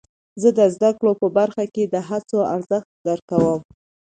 [0.41, 3.61] زه د زده کړې په برخه کې د هڅو ارزښت درک کوم.